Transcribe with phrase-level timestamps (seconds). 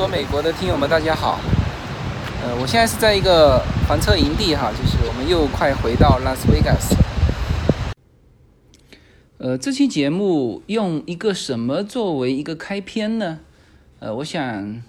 [0.00, 1.38] 说美国的听友们，大家好。
[2.42, 6.96] 呃，我现在是在一个房车营地哈，就是我们又快回到拉斯维加斯。
[9.36, 13.40] 呃，这期节目用一个什么作为一个开篇呢？
[13.98, 14.82] 呃，我想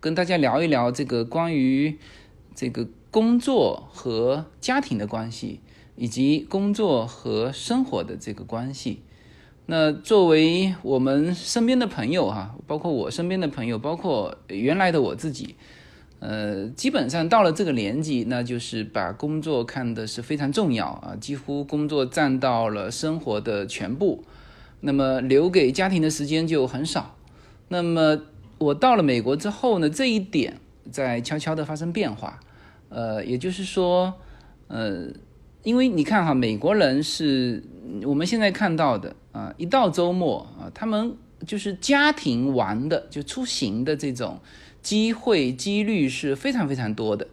[0.00, 1.98] 跟大家聊一聊这个关于
[2.54, 5.62] 这个工作和家庭的关系，
[5.96, 9.00] 以及工作和生活的这个关系。
[9.70, 15.56] 那作为我们身边的朋友哈，包括我身边的朋友，包括原来的我自己，
[16.20, 24.24] 呃，基本上到了这个年纪，那就是把工作看的是非常重要啊，几乎工作占到了生活的全部，
[24.80, 27.14] 那么留给家庭的时间就很少。
[27.68, 28.22] 那么
[28.56, 30.58] 我到了美国之后呢，这一点
[30.90, 32.40] 在悄悄的发生变化，
[32.88, 34.14] 呃，也就是说，
[34.68, 35.08] 呃。
[35.64, 37.62] 因为你看哈，美国人是
[38.04, 41.14] 我们现在看到的啊，一到周末啊，他们
[41.46, 44.40] 就是家庭玩的，就出行的这种
[44.80, 47.26] 机会几率是非常非常多的，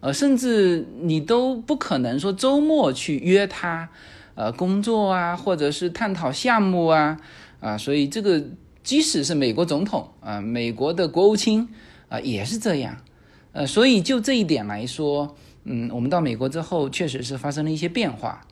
[0.00, 3.88] 呃，甚至你都不可能说周末去约他，
[4.34, 7.20] 呃，工作啊，或者是探讨项目啊，
[7.60, 8.42] 啊，所以这个
[8.82, 11.68] 即使是美国总统啊，美国的国务卿
[12.08, 12.96] 啊，也是这样，
[13.52, 15.36] 呃，所以就这一点来说。
[15.64, 18.46] 嗯，我们到美国之后，确实是发生了一些变化。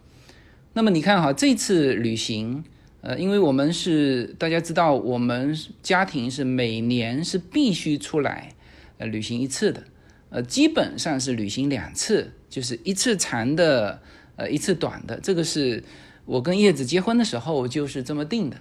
[0.72, 2.64] 那么你看哈，这次旅行，
[3.02, 8.54] 呃，因为我们是大家知道，我们家庭是每年是必须出来
[8.96, 9.84] 呃旅行一次的，
[10.30, 14.00] 呃，基本上是旅行两次，就是一次长的，
[14.36, 15.20] 呃，一次短的。
[15.20, 15.84] 这个是
[16.24, 18.56] 我跟叶子结婚的时候就是这么定的。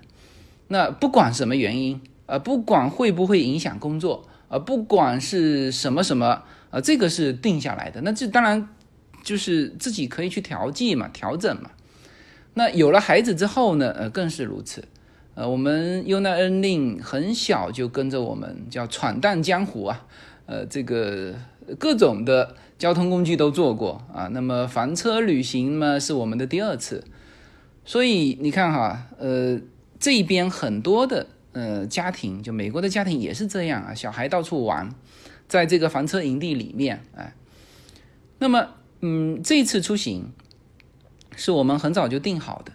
[0.67, 6.44] 那不管什么原因，呃，不管会不会影响工作，呃，不管是什么什么。
[6.72, 8.69] 啊，这个是定下来的，那这当然
[9.22, 11.69] 就是自己可以去调剂嘛，调整嘛。
[12.53, 14.86] 那有了孩子之后呢，呃，更是如此。
[15.36, 20.05] 呃，我们尤娜恩令很小就跟着我们叫闯荡江湖啊，
[20.46, 21.34] 呃，这个
[21.79, 24.28] 各种的交通工具都坐过啊。
[24.34, 27.03] 那么房车旅行嘛，是我们的第二次。
[27.85, 29.59] 所以你看哈，呃，
[30.00, 34.94] 这边很多的呃家庭，就美国的家庭也是这样啊，小孩到处玩。
[35.51, 37.35] 在这个房车营地里面，哎，
[38.39, 38.69] 那么，
[39.01, 40.31] 嗯，这次出行
[41.35, 42.72] 是我们很早就定好的，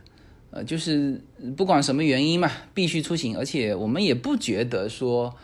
[0.51, 1.25] 呃，就是
[1.57, 5.35] 不管什么原因嘛，必须出行，而且我们也不觉得说，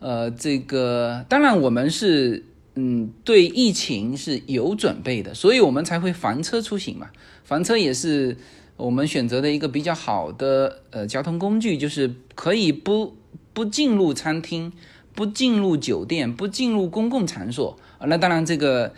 [0.00, 2.44] 呃，这个，当然我们是，
[2.74, 7.08] 嗯，对疫情是有准备的，所以我们才会房车出行嘛，
[7.44, 8.36] 房车也是
[8.76, 13.16] 我们选择的一个比较好的呃交通工具，就是可以不
[13.52, 14.72] 不进入餐厅。
[15.16, 18.92] 不进入酒店，不进入公共场所啊，那当然这个，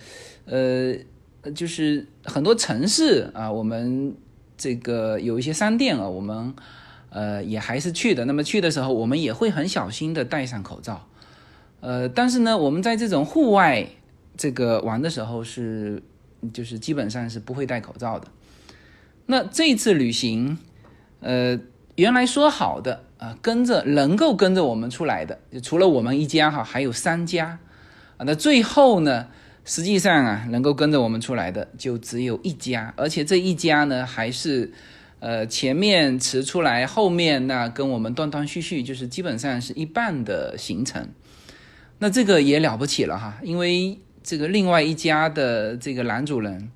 [0.44, 0.94] 呃，
[1.54, 4.14] 就是很多城市啊，我们
[4.56, 6.52] 这个有一些商店啊，我们
[7.10, 8.24] 呃也还是去的。
[8.24, 11.06] 那么去的时候，我们也会很小心的戴上口罩。
[11.80, 13.86] 呃，但是呢，我们在这种户外
[14.36, 16.02] 这个玩的时候是，
[16.52, 18.26] 就是基本上是不会戴口罩的。
[19.26, 20.58] 那这次旅行，
[21.20, 21.56] 呃，
[21.98, 23.04] 原来说好的。
[23.18, 27.58] 啊，跟着能够跟着我们出来的，就除了我们一家哈，还有三家
[28.16, 28.18] 啊。
[28.24, 29.26] 那最后呢，
[29.64, 34.72] 实际上啊，能够跟着我们出来的就只有一家，而且这一家呢，还是
[35.18, 41.08] 呃前面迟出来，后面那跟我们断断续续，就是基本上是一半的行程。
[41.98, 46.70] 那这个也了不起了哈，因为这个另外一家的这个男主人，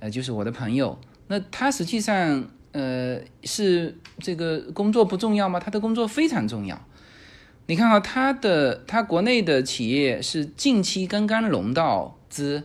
[0.00, 2.50] 呃，就是我的朋友，那他实际上。
[2.76, 5.58] 呃，是这个工作不重要吗？
[5.58, 6.78] 他的工作非常重要。
[7.68, 12.62] 你看啊，他的他国内的企业是近期刚刚融到资，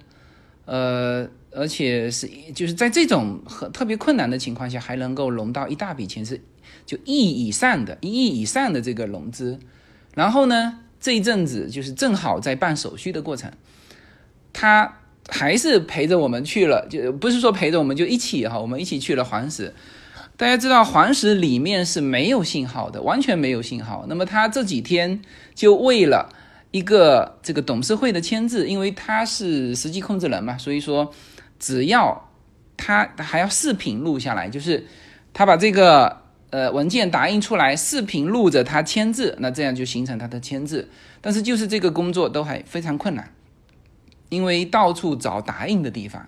[0.66, 6.42] 呃，而且是就是在这种很特别困难的情况下，还能够融到一大笔钱，是
[6.86, 9.60] 就亿以上的，一亿以上的这个融资。
[10.14, 13.50] 然后呢，这一阵子就是正好在办手续的过程，
[14.52, 14.98] 他
[15.30, 19.74] 还是陪着我们去了，就不是说陪着我们就一起哈，我们一起去了黄石。
[20.42, 24.06] 大家知道黄石里面是没有信号的，完全没有信号。
[24.08, 25.22] 那么他这几天
[25.54, 26.34] 就为了
[26.72, 31.14] 一个这个董事会的签字，因为他是实际控制人嘛，所以说
[31.60, 32.32] 只要
[32.76, 34.88] 他还要视频录下来，就是
[35.32, 40.90] 他把这个呃文件打印出来，视频录着他签字，那这样就形成他的签字。
[41.22, 43.32] 但是就是这个工作都还非常困难，
[44.30, 46.28] 因为到处找打印的地方。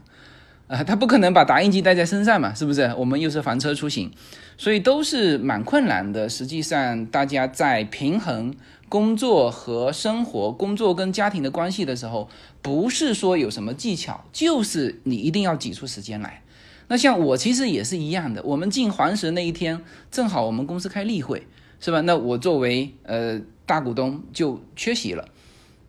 [0.67, 2.93] 啊，他不可能把打印机带在身上嘛，是不是？
[2.97, 4.11] 我们又是房车出行，
[4.57, 6.27] 所以都是蛮困难的。
[6.29, 8.55] 实际上，大家在平衡
[8.87, 12.29] 工作和生活、工作跟家庭的关系的时候，
[12.61, 16.41] 不是说有什么技巧，就是你一定要挤出时间来。
[16.87, 21.45] 那像我其实也是一样的，我们进黄石那一天，正好我们公司开例会，
[21.79, 22.01] 是吧？
[22.01, 25.27] 那我作为呃大股东就缺席了。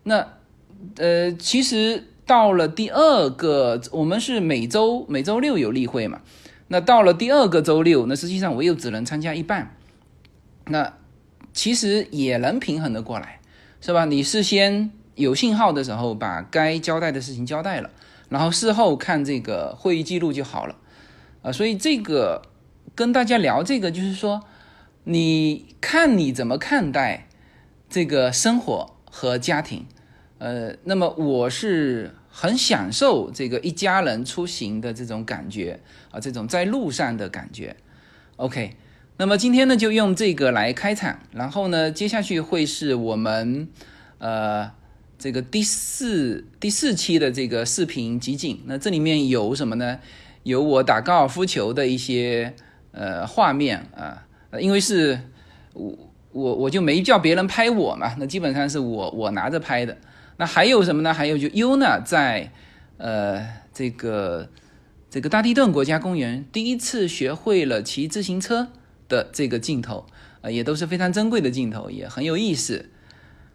[0.03, 0.27] 那
[0.97, 6.21] 呃，其实到了第二个，我们是每周每周六有例会嘛。
[6.69, 9.77] 那到了第二个周六，那实际上我又只能参加一半。
[10.67, 10.95] 那
[11.53, 13.41] 其实也能平衡的过来，
[13.81, 14.07] 是吧？
[14.07, 17.91] 你事先有信号的时候，把该交代的事情交代了，
[18.31, 20.77] 然后事后看这个会议记录就好了。
[21.43, 22.41] 啊，所以这个
[22.95, 24.43] 跟大家聊这个，就是说，
[25.05, 27.29] 你看你怎么看待
[27.91, 29.85] 这个生活和家庭？
[30.45, 35.81] 呃，那么我是很享受这个一家人出行的这种感觉
[36.11, 37.75] 啊，这种在路上的感觉。
[38.37, 38.77] OK，
[39.17, 43.67] 那么今天呢就用这个来开场，然后呢接下去会是我们
[44.19, 44.71] 呃
[45.19, 48.61] 这个第四第四期的这个视频集锦。
[48.67, 49.99] 那这里面有什么呢？
[50.43, 52.53] 有我打高尔夫球的一些
[52.93, 54.23] 呃画面啊，
[54.61, 55.19] 因为是
[55.73, 55.97] 我
[56.33, 59.97] 我我就没叫别人拍我嘛，那基本上是我我拿着拍的。
[60.37, 61.15] 那还有什么呢？
[61.15, 62.53] 还有就 Una 在
[62.99, 64.49] 呃这个
[65.11, 68.69] 这个大地顿国家公园第一次学会了骑自行车
[69.09, 70.07] 的这个镜头
[70.43, 72.91] 啊，也都是非常珍贵的镜头，也很有意思。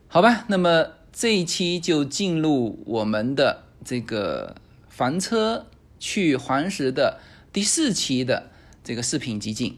[0.07, 4.55] 好吧，那么这一期就进入我们的这个
[4.87, 5.65] 房车。
[6.01, 7.19] 去黄石的
[7.51, 8.51] 第四期的
[8.85, 9.77] 这个视频集锦。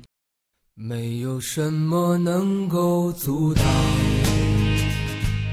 [0.76, 3.66] 没有什么能够阻挡，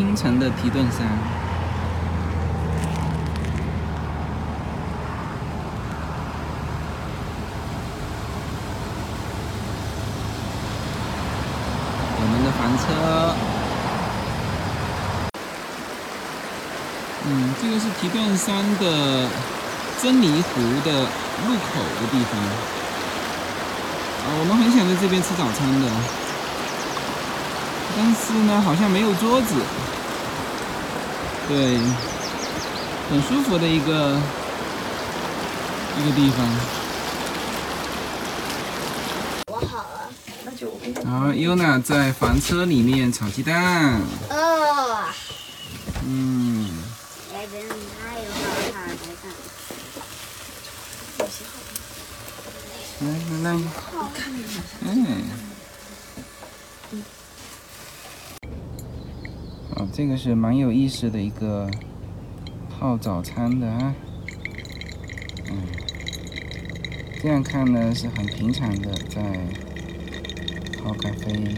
[0.00, 1.06] 清晨的提顿山。
[12.16, 13.34] 我们的房车，
[17.26, 19.28] 嗯，这个是提顿山的
[20.00, 21.02] 珍妮湖的
[21.46, 22.40] 入口的地方。
[24.24, 25.86] 啊，我们很想在这边吃早餐的，
[28.02, 29.54] 但是呢，好像没有桌子。
[31.46, 31.76] 对，
[33.10, 34.18] 很舒服的一个
[35.98, 36.46] 一个地方。
[41.04, 44.00] 好，Yuna 在房车里面炒鸡蛋。
[44.30, 45.04] 哦。
[46.06, 46.70] 嗯。
[47.34, 47.44] 来
[53.42, 53.60] 来来。
[54.80, 54.88] 嗯。
[59.76, 61.70] 哦，这个是蛮有意思的一个
[62.70, 63.94] 泡早餐的啊。
[65.50, 65.58] 嗯。
[67.20, 69.20] 这样看呢是很平常的在。
[70.82, 71.54] 泡咖啡，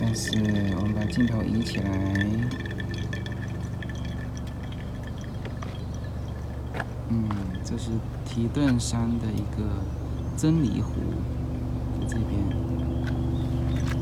[0.00, 0.30] 但是
[0.78, 2.26] 我们把镜头移起来，
[7.10, 7.28] 嗯，
[7.62, 7.90] 这是
[8.24, 9.68] 提顿山的一个
[10.38, 10.94] 真理湖，
[12.00, 12.40] 在这边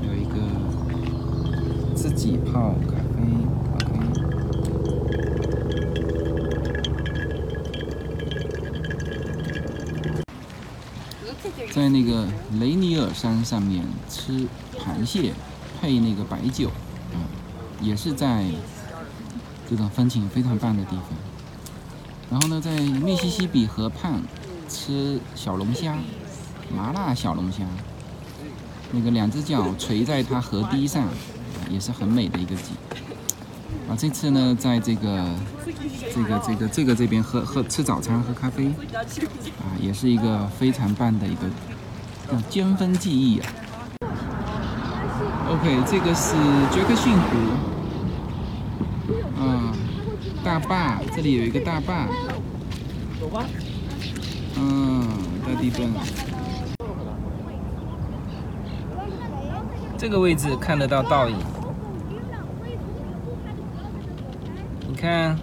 [0.06, 0.38] 有一个
[2.04, 3.24] 自己泡咖啡。
[11.72, 12.26] 在那个
[12.60, 14.46] 雷尼尔山上面吃
[14.78, 15.32] 螃蟹，
[15.80, 16.68] 配那个白酒，
[17.14, 17.16] 啊，
[17.80, 18.44] 也是在
[19.70, 21.04] 这种风景非常棒的地方。
[22.30, 24.20] 然后呢，在密西西比河畔
[24.68, 25.96] 吃小龙虾，
[26.76, 27.64] 麻辣小龙虾，
[28.92, 31.08] 那个两只脚垂在它河堤上，
[31.70, 32.74] 也是很美的一个景。
[33.88, 35.24] 啊，这次呢，在这个。
[36.14, 41.40] 这个这个这个这边喝喝吃早餐喝咖啡，啊，也是一个非常棒的一个
[42.30, 43.52] 叫尖峰记忆啊。
[45.48, 46.36] OK，这个是
[46.70, 47.28] 杰克逊湖，
[49.42, 49.74] 啊，
[50.44, 52.06] 大坝，这里有一个大坝。
[53.20, 53.44] 走吧。
[54.56, 55.08] 嗯，
[55.44, 55.90] 大地墩。
[60.04, 61.36] 这个位置看得到倒影。
[64.86, 65.34] 你看。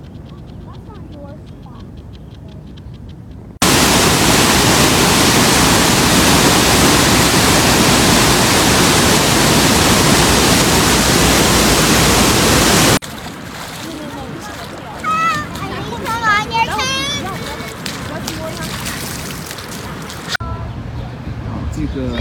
[21.73, 22.15] 这个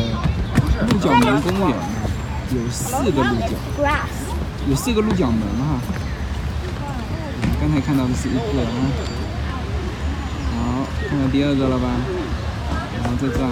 [0.88, 2.00] 鹿角门公园
[2.52, 2.68] 有
[3.02, 3.48] 四个鹿角，
[4.68, 5.80] 有四个鹿角门哈。
[7.58, 8.68] 刚才看到的是一个啊，
[10.54, 11.88] 好，看到第二个了吧？
[13.02, 13.48] 然后在这儿，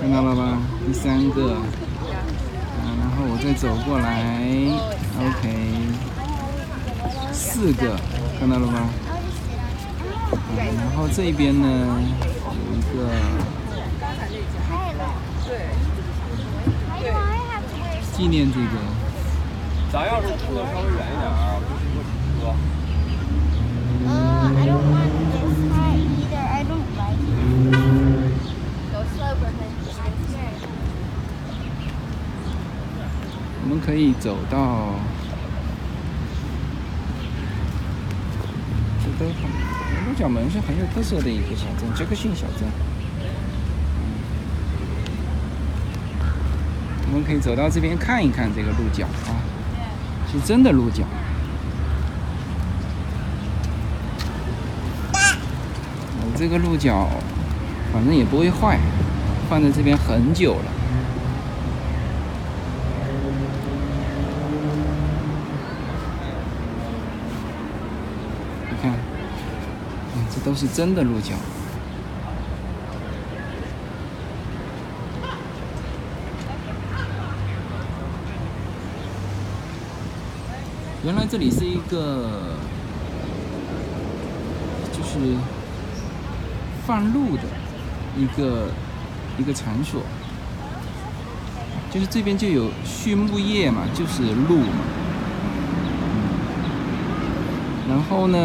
[0.00, 0.58] 看到了吧？
[0.86, 1.60] 第三个，啊，
[3.00, 4.46] 然后我再走过来
[5.18, 5.42] ，OK，
[7.32, 7.98] 四个，
[8.38, 8.88] 看到了吗？
[10.56, 11.66] 然后这边呢
[12.76, 13.08] 一个
[18.12, 18.76] 纪念这个。
[19.92, 22.38] 咱要是住的稍微远一点啊，不适合骑车。
[33.62, 34.92] 我们可以走到。
[39.02, 39.40] 这都很。
[39.40, 39.44] 鹿
[40.16, 42.66] 角门是很有特色的一个小镇，杰克逊小镇。
[47.06, 49.36] 我们可以走到这边看一看这个鹿角啊，
[50.32, 51.04] 是真的鹿角。
[55.12, 57.10] 我这个鹿角
[57.92, 58.78] 反正也不会坏，
[59.50, 60.72] 放在这边很久了。
[68.70, 68.94] 你看。
[70.28, 71.34] 这都是真的鹿角。
[81.04, 82.30] 原来这里是一个，
[84.92, 85.34] 就是
[86.86, 87.42] 放鹿的
[88.16, 88.68] 一个
[89.36, 90.00] 一个场所，
[91.90, 94.84] 就是这边就有畜牧业嘛，就是鹿嘛，
[97.88, 98.38] 然后呢？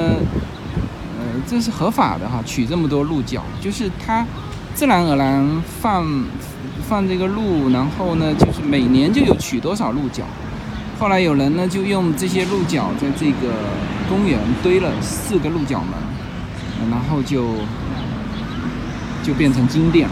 [1.48, 4.25] 这是合法的哈，取这么多鹿角，就是它
[4.74, 6.05] 自然而然放
[6.88, 10.24] 放这个鹿，然后呢，就是每年就有取多少鹿角。
[11.00, 13.53] 后来有人呢就用这些鹿角在这个
[14.07, 15.93] 公园堆了四个鹿角门，
[16.89, 17.55] 然后就
[19.24, 20.07] 就变成金店。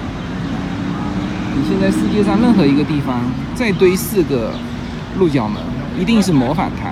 [1.55, 3.21] 你现在世界上任何一个地方
[3.55, 4.51] 再堆四个
[5.17, 5.61] 鹿角门，
[5.99, 6.91] 一定是模仿它。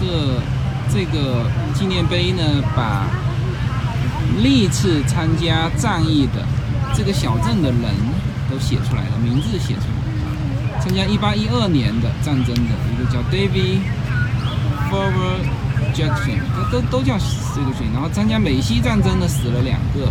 [0.00, 0.06] 这
[0.98, 2.42] 这个纪念碑呢，
[2.74, 3.06] 把
[4.42, 6.44] 历次参加战役的
[6.92, 7.82] 这个小镇的人
[8.50, 10.80] 都写出来了，名字写出来。
[10.80, 13.78] 参加1812年的战争的一个叫 David
[14.90, 15.46] Forward
[15.94, 16.40] Jackson，
[16.72, 17.16] 都都都叫
[17.54, 17.86] 这个谁？
[17.94, 20.10] 然后参加美西战争的死了两个，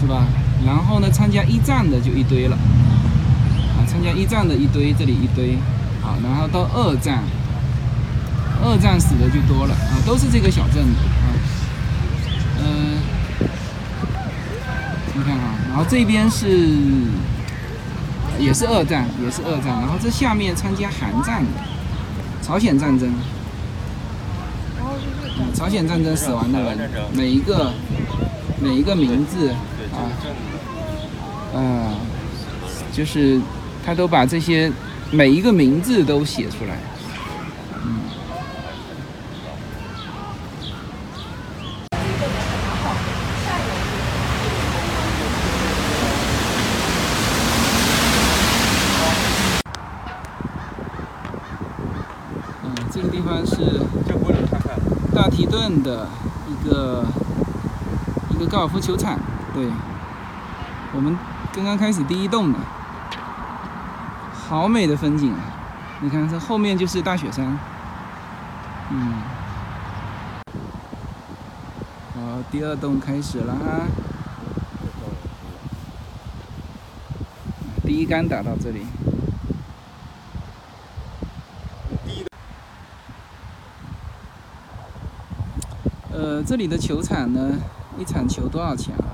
[0.00, 0.24] 是吧？
[0.64, 5.58] 然后呢，参加一战的就一堆了，啊，参加一战的一堆，这里一堆，
[6.00, 7.22] 好，然后到二战。
[8.68, 11.32] 二战死的就多了啊，都是这个小镇的啊，
[12.58, 13.00] 嗯，
[15.14, 16.68] 你看啊，然后这边是
[18.38, 21.50] 也是二战，也是二战，然后这下面参加韩战的
[22.42, 23.08] 朝鲜战争，
[25.38, 27.72] 嗯朝鲜战争死亡的人，每一个
[28.60, 29.50] 每一个名字
[29.94, 30.12] 啊，
[31.58, 31.94] 啊，
[32.92, 33.40] 就是
[33.84, 34.70] 他都把这些
[35.10, 36.76] 每一个名字都写出来。
[52.90, 53.80] 这个地方是
[55.14, 56.08] 大提顿的
[56.48, 57.04] 一个
[58.30, 59.18] 一个高尔夫球场，
[59.54, 59.66] 对，
[60.92, 61.16] 我们
[61.54, 62.58] 刚刚开始第一栋的，
[64.30, 65.40] 好美的风景啊！
[66.02, 67.58] 你看这后面就是大雪山，
[68.90, 69.14] 嗯，
[72.14, 72.20] 好，
[72.50, 73.88] 第二栋开始了啊，
[77.86, 78.86] 第一杆打到这里。
[86.12, 87.52] 呃，这里的球场呢，
[87.98, 89.10] 一场球多少钱啊？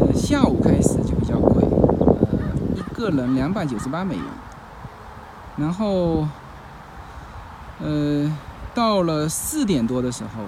[0.00, 1.62] 呃，下午开始就比较贵。
[1.62, 2.36] 呃，
[2.74, 4.24] 一个人两百九十八美元。
[5.56, 6.26] 然后，
[7.80, 8.28] 呃，
[8.74, 10.42] 到了四点多的时候，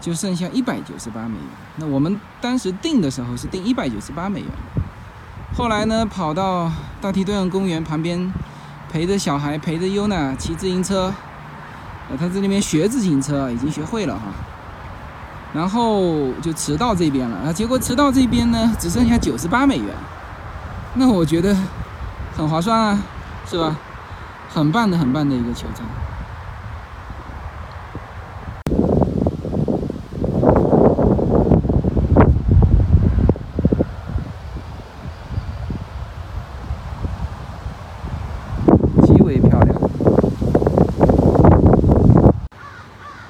[0.00, 1.46] 就剩下一百九十八美元。
[1.76, 4.48] 那我们当时订的时候是订一百九十八美元。
[5.56, 8.32] 后来呢，跑到大提顿公园旁边，
[8.88, 11.12] 陪着小孩，陪着优娜骑自行车。
[12.08, 14.22] 呃，他在那边学自行车，已经学会了哈。
[15.54, 19.86] 然后就迟到这边了，啊，结果迟到这边呢，只剩下九十八美元。
[20.94, 21.56] 那我觉得
[22.36, 22.98] 很划算啊，
[23.46, 23.76] 是吧？
[24.52, 25.86] 很棒的，很棒的一个球场。
[39.06, 39.80] 极为漂亮。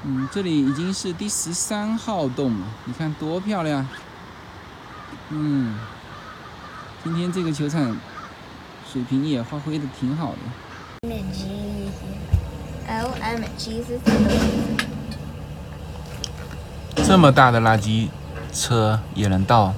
[0.07, 3.87] 嗯，这里已经是第十三号洞了，你看多漂亮。
[5.29, 5.79] 嗯，
[7.05, 7.97] 今天这个球场
[8.93, 10.38] 水平也发挥的挺好的。
[12.85, 14.00] LMG 是
[16.97, 18.09] 这么大的垃圾
[18.53, 19.73] 车也能倒，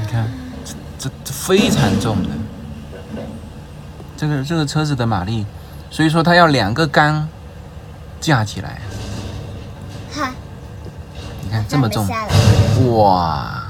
[0.00, 0.30] 你看，
[0.64, 2.30] 这这这非常重的，
[4.16, 5.44] 这个这个车子的马力，
[5.90, 7.28] 所以说它要两个缸
[8.18, 8.80] 架起来，
[10.16, 10.32] 哈，
[11.42, 12.08] 你看这么重。
[12.96, 13.62] 哇！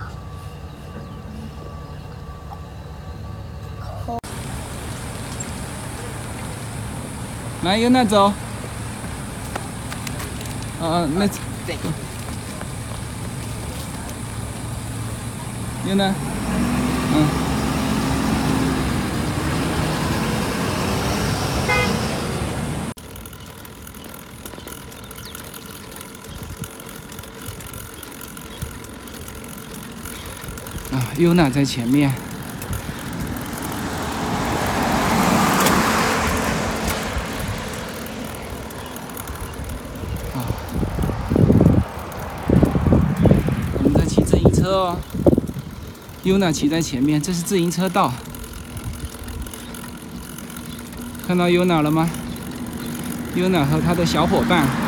[7.64, 8.26] 来，由那走。
[10.80, 11.26] 啊，那
[15.88, 16.14] 由那，
[31.18, 32.10] 优娜在前面。
[40.34, 40.44] 啊，
[43.82, 44.98] 我们在骑自行车哦。
[46.24, 48.12] 优娜骑在前面，这是自行车道。
[51.26, 52.10] 看到优娜了吗？
[53.34, 54.85] 优娜和她的小伙伴。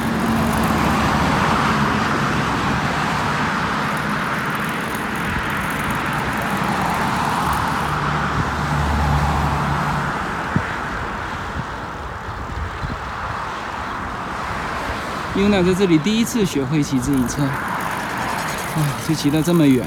[15.39, 19.87] 优娜在这里第一次学会骑自行车，啊，就骑到这么远，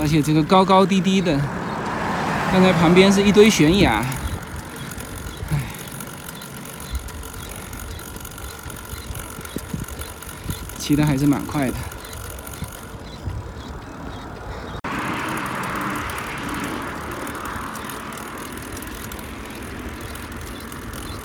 [0.00, 1.38] 而且这个高高低低的，
[2.50, 4.02] 刚才旁边是一堆悬崖，
[5.52, 5.60] 唉，
[10.78, 11.74] 骑的还是蛮快的。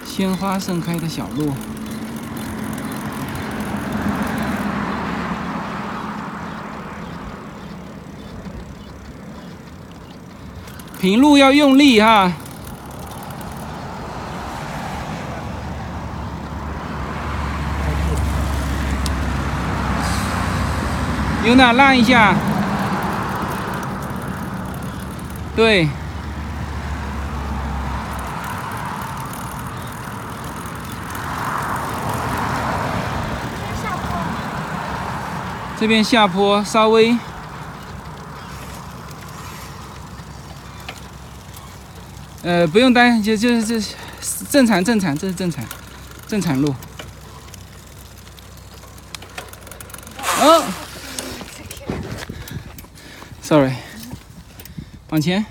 [0.05, 1.53] 鲜花盛开的小路。
[11.05, 12.31] 平路要用力哈。
[21.45, 22.33] 优娜让一下。
[25.55, 25.87] 对。
[35.79, 37.15] 这边下坡稍微。
[42.45, 43.95] 呃，不用担心，就就是
[44.51, 45.65] 正常正常，这是正常
[46.27, 46.75] 正常路。
[50.41, 50.63] 哦
[53.41, 53.73] ，sorry，
[55.09, 55.43] 往前。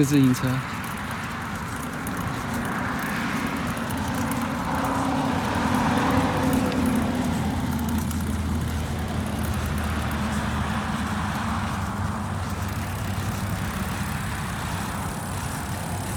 [0.00, 0.48] 这自行车。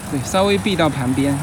[0.10, 1.38] 对，稍微避到旁边。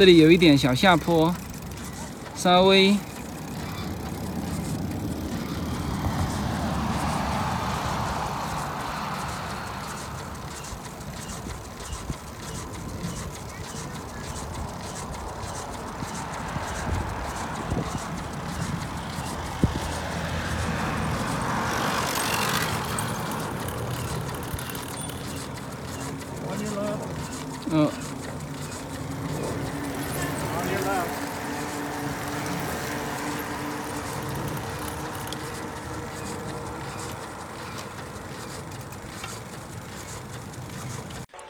[0.00, 1.34] 这里有一点小下坡，
[2.34, 2.96] 稍微。
[27.72, 27.90] 嗯。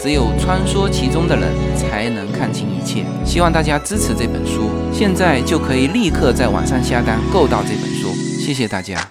[0.00, 3.04] 只有穿梭其中的人才能看清一切。
[3.24, 8.08] 希望大家支持这本书，现在就可以立刻在网上下单购到这本书。
[8.40, 9.06] 谢谢大家。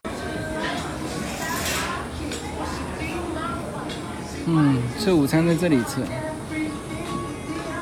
[4.45, 5.97] 嗯，吃午餐在这里吃。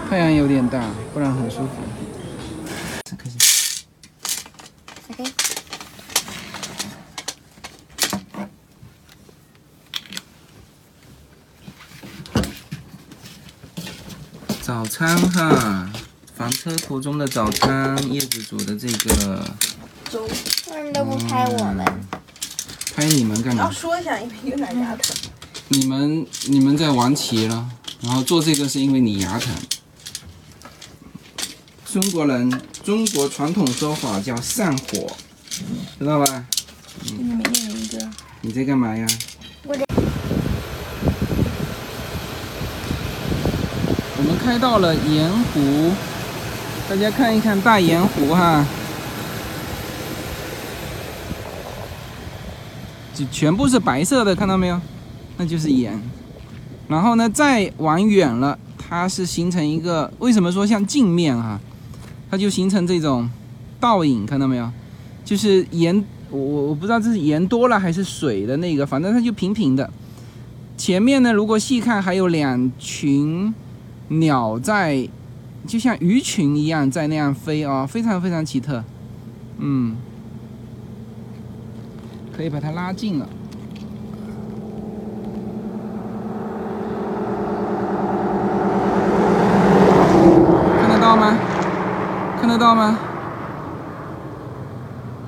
[0.10, 1.70] 太阳有点大，不然很舒服。
[3.18, 3.84] 开始。
[5.12, 5.32] OK。
[14.62, 15.90] 早餐哈，
[16.36, 19.44] 房车途中的早餐，叶子煮的这个。
[20.10, 20.24] 粥。
[20.24, 20.34] 为
[20.78, 21.86] 什么都不拍我们？
[22.96, 23.66] 拍你们干嘛？
[23.66, 25.16] 要说一下，因为有点牙疼。
[25.68, 27.68] 你们你们在玩棋了，
[28.02, 29.54] 然后做这个是因为你牙疼。
[31.92, 35.16] 中国人，中国传统说法叫散伙，
[35.98, 36.46] 知道吧？
[37.04, 38.10] 你们念一个。
[38.42, 39.08] 你在干嘛呀？
[39.64, 39.84] 我在。
[44.18, 45.92] 我们开到了盐湖，
[46.88, 48.64] 大家看一看大盐湖哈，
[53.16, 54.80] 就全部是白色的，看到没有？
[55.38, 56.00] 那就是盐。
[56.88, 61.60] 然后呢，再往远了，它是形成一个，为什么说像镜面哈？
[62.30, 63.28] 它就形成这种
[63.80, 64.70] 倒影，看到没有？
[65.26, 69.90] 就是盐，我我不知道这是盐多了还是水的那个，反正它就平平的。
[70.78, 73.52] 前面呢，如果细看，还有两群
[74.08, 75.10] 鸟在，
[75.66, 78.84] 就像鱼群一样在那样飞啊，非常非常奇特。
[79.58, 79.96] 嗯，
[82.36, 83.28] 可以把它拉近了，
[90.80, 91.38] 看得到吗？
[92.40, 93.00] 看得到吗？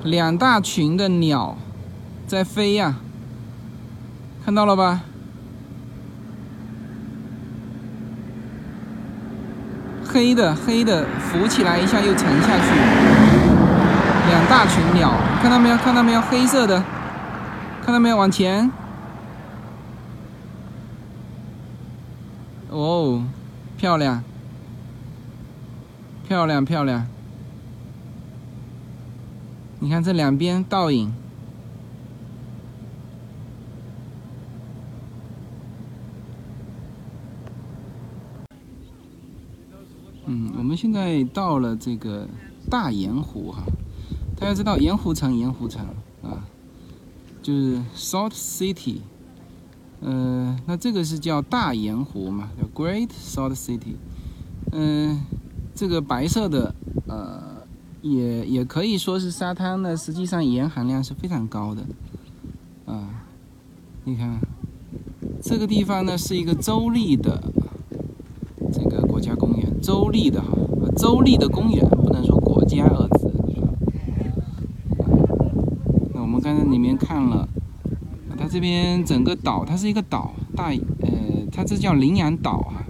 [0.04, 1.56] 两大群的鸟
[2.26, 2.94] 在飞呀，
[4.44, 5.02] 看到了吧？
[10.18, 12.74] 黑的黑的浮起来一下又沉下去，
[14.28, 15.76] 两大群鸟，看到没有？
[15.76, 16.20] 看到没有？
[16.20, 16.82] 黑色的，
[17.84, 18.16] 看到没有？
[18.16, 18.68] 往前。
[22.68, 23.22] 哦，
[23.76, 24.24] 漂亮。
[26.26, 27.06] 漂亮漂亮，
[29.78, 31.14] 你看这两边倒影。
[40.30, 42.28] 嗯，我们现在到了这个
[42.68, 43.62] 大盐湖哈，
[44.36, 45.86] 大家知道盐湖城，盐湖城
[46.20, 46.44] 啊，
[47.40, 48.96] 就是 Salt City，
[50.00, 53.94] 呃，那这个是叫大盐湖嘛，叫 Great Salt City，
[54.72, 55.20] 嗯。
[55.74, 56.74] 这个白色的，
[57.06, 57.40] 呃，
[58.02, 59.96] 也也可以说是沙滩呢。
[59.96, 61.86] 实际上盐含量是非常高的，
[62.84, 63.08] 啊，
[64.02, 64.40] 你看，
[65.40, 67.40] 这个地方呢是一个州立的。
[69.80, 70.48] 州立的哈，
[70.96, 73.30] 州立的公园，不能说国家二字。
[76.14, 77.48] 那我们刚才里面看了，
[78.38, 81.08] 它这边整个岛，它是一个岛，大呃，
[81.52, 82.84] 它这叫羚羊岛啊。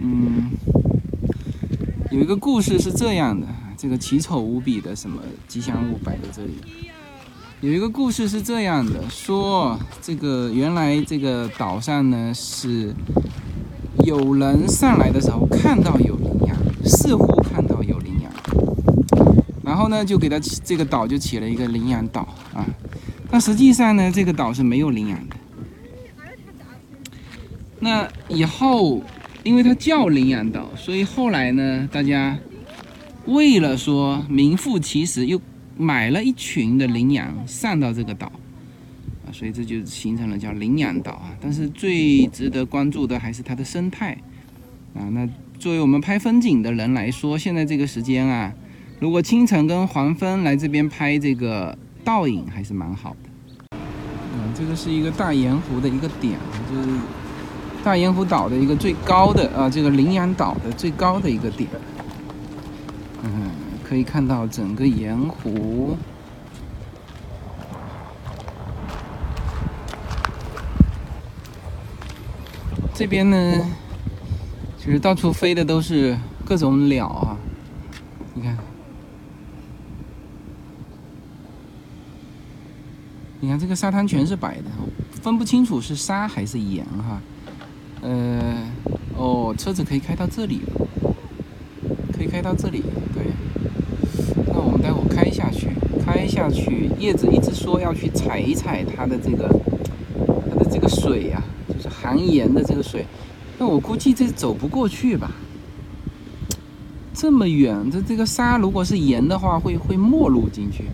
[0.00, 0.50] 嗯，
[2.10, 6.52] 有一个故事是这样的，这个奇丑无比的什么吉祥物摆在这里。
[7.62, 12.94] 有一个故事是这样的，说这个原来这个岛上呢是
[14.06, 18.32] 有人上来的时候看到有羚羊，似乎看到有羚羊，
[19.64, 22.20] 然后呢就给他起这个岛就起了一个羚羊岛
[22.54, 22.64] 啊，
[23.28, 25.36] 但实际上呢这个岛是没有羚羊的。
[27.80, 29.02] 那以后
[29.42, 32.38] 因为它叫羚羊岛，所以后来呢大家
[33.26, 35.40] 为了说名副其实又。
[35.78, 38.32] 买了一群的羚羊上到这个岛，
[39.36, 41.28] 所以这就形成了叫羚羊岛啊。
[41.38, 44.16] 但是最值得关注的还是它的生态
[44.94, 45.04] 啊。
[45.10, 48.50] 那作为我们拍风景的人来说，现在这个时间啊，
[48.98, 53.76] 如果清晨跟黄昏来这边拍这个倒影还是蛮好的。
[54.32, 56.38] 嗯，这个是一个大盐湖的一个点，
[56.70, 56.98] 就是
[57.84, 61.68] 大盐湖岛的一个最高的啊，这个羚羊岛的最高的一个点。
[63.22, 63.50] 嗯。
[63.88, 65.96] 可以看到整个盐湖，
[72.96, 73.62] 这边呢，
[74.78, 77.36] 其实到处飞的都是各种鸟啊。
[78.32, 78.56] 你看，
[83.38, 84.70] 你看这个沙滩全是白的，
[85.20, 87.20] 分不清楚是沙还是盐哈。
[88.00, 88.66] 呃，
[89.14, 90.62] 哦，车子可以开到这里，
[92.14, 92.82] 可以开到这里，
[93.12, 93.24] 对。
[94.46, 95.68] 那我们待会开下去，
[96.02, 99.48] 开下去，叶子一直说要去踩一踩它的这个，
[100.48, 101.42] 它的这个水呀，
[102.06, 103.04] 含盐的这个水。
[103.58, 105.28] 那我估计这走不过去吧？
[107.12, 110.84] 这么远，这这个沙如果是盐的话，会会没入进去，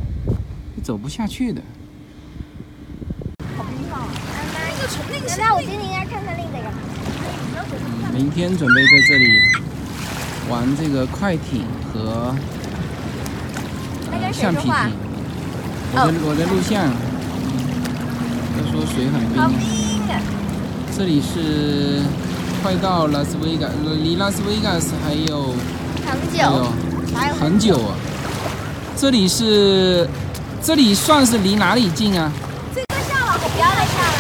[0.83, 1.61] 走不下去的。
[3.57, 4.09] 好冰啊！
[4.27, 6.71] 妈妈，我今天应该看看另一个。
[8.17, 9.27] 明天准备在这里
[10.49, 12.35] 玩这个快艇和。
[14.33, 14.73] 橡皮艇，
[15.93, 16.89] 我在我在录像。
[18.55, 19.82] 他说水很冰。
[20.97, 22.03] 这里是
[22.63, 23.67] 快到拉斯维加，
[24.03, 25.55] 离拉斯维加斯还有
[26.07, 26.69] 很久，
[27.15, 27.97] 还有很久啊。
[28.95, 30.07] 这里是，
[30.63, 32.31] 这里算是离哪里近啊？
[32.75, 34.15] 这个下了，不要再下了。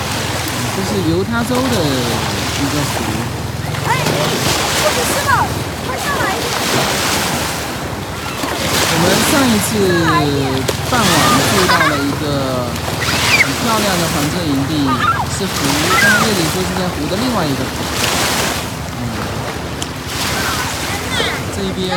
[0.74, 3.04] 这是犹他州的一个湖。
[3.86, 3.90] 哎，
[4.80, 5.30] 不许吃了，
[5.86, 6.24] 快上来！
[8.88, 9.70] 我们上一次
[10.90, 11.06] 傍晚
[11.52, 12.24] 住到了一个
[13.42, 14.72] 很漂亮的房车营地，
[15.42, 15.54] 是湖。
[15.90, 17.74] 刚刚叶里说是在湖的另外一个湖。
[18.98, 19.02] 嗯，
[21.56, 21.90] 这边。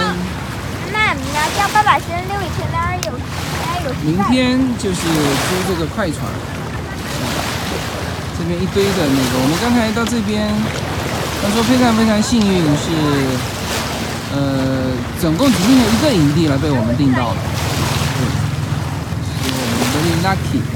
[0.92, 3.14] 妈妈，你要叫爸爸先溜一圈，那儿有，
[3.62, 3.88] 那儿有。
[4.02, 6.26] 明天就是租这个快船。
[8.38, 10.50] 这边一堆的那个，我们刚才到这边，
[11.42, 12.90] 他说非常非常幸运是。
[14.34, 17.38] 呃，总共只剩下一个营地了，被我们订到了，
[18.18, 18.28] 对，
[19.24, 20.75] 是我们 very lucky。